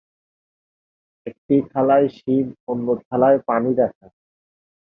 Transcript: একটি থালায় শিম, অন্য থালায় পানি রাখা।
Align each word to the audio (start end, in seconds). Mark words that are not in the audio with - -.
একটি 1.27 1.55
থালায় 1.71 2.07
শিম, 2.17 2.45
অন্য 2.67 2.87
থালায় 3.05 3.39
পানি 3.47 3.71
রাখা। 3.75 4.07